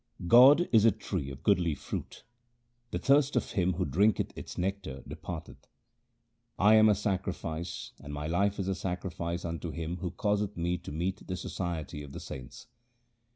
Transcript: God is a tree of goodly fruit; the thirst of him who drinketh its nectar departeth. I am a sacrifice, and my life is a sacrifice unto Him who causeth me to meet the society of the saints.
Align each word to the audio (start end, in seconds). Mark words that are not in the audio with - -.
God 0.25 0.67
is 0.71 0.83
a 0.83 0.89
tree 0.91 1.29
of 1.29 1.43
goodly 1.43 1.75
fruit; 1.75 2.23
the 2.89 2.97
thirst 2.97 3.35
of 3.35 3.51
him 3.51 3.73
who 3.73 3.85
drinketh 3.85 4.35
its 4.35 4.57
nectar 4.57 5.03
departeth. 5.07 5.67
I 6.57 6.73
am 6.73 6.89
a 6.89 6.95
sacrifice, 6.95 7.91
and 7.99 8.11
my 8.11 8.25
life 8.25 8.57
is 8.59 8.67
a 8.67 8.73
sacrifice 8.73 9.45
unto 9.45 9.69
Him 9.69 9.97
who 9.97 10.09
causeth 10.09 10.57
me 10.57 10.79
to 10.79 10.91
meet 10.91 11.27
the 11.27 11.37
society 11.37 12.01
of 12.01 12.13
the 12.13 12.19
saints. 12.19 12.65